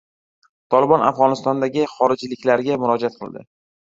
“Tolibon” 0.73 1.03
Afg‘onistondagi 1.09 1.85
xorijliklarga 1.91 2.79
murojaat 2.85 3.21
qildi 3.21 3.45